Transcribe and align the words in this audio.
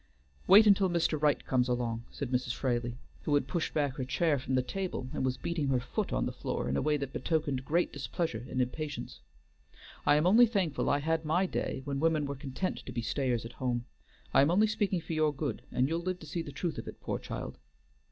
"Wait 0.47 0.65
until 0.65 0.89
Mr. 0.89 1.21
Right 1.21 1.45
comes 1.45 1.69
along," 1.69 2.05
said 2.09 2.31
Mrs. 2.31 2.55
Fraley, 2.55 2.97
who 3.21 3.35
had 3.35 3.47
pushed 3.47 3.71
back 3.71 3.97
her 3.97 4.03
chair 4.03 4.39
from 4.39 4.55
the 4.55 4.63
table 4.63 5.07
and 5.13 5.23
was 5.23 5.37
beating 5.37 5.67
her 5.67 5.79
foot 5.79 6.11
on 6.11 6.25
the 6.25 6.31
floor 6.31 6.67
in 6.67 6.75
a 6.75 6.81
way 6.81 6.97
that 6.97 7.13
betokened 7.13 7.63
great 7.63 7.93
displeasure 7.93 8.43
and 8.49 8.63
impatience. 8.63 9.19
"I 10.03 10.15
am 10.15 10.25
only 10.25 10.47
thankful 10.47 10.89
I 10.89 10.97
had 11.01 11.23
my 11.23 11.45
day 11.45 11.83
when 11.85 11.99
women 11.99 12.25
were 12.25 12.33
content 12.33 12.77
to 12.87 12.91
be 12.91 13.03
stayers 13.03 13.45
at 13.45 13.53
home. 13.61 13.85
I 14.33 14.41
am 14.41 14.49
only 14.49 14.65
speaking 14.65 15.01
for 15.01 15.13
your 15.13 15.31
good, 15.31 15.61
and 15.71 15.87
you'll 15.87 15.99
live 16.01 16.17
to 16.21 16.25
see 16.25 16.41
the 16.41 16.51
truth 16.51 16.79
of 16.79 16.87
it, 16.87 16.99
poor 16.99 17.19
child!" 17.19 17.59